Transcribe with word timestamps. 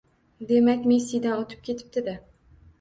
Demak, 0.51 0.87
Messidan 0.93 1.45
o`tib 1.45 1.63
ketibdi-da 1.71 2.19